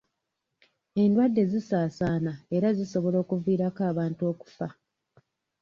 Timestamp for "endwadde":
1.01-1.43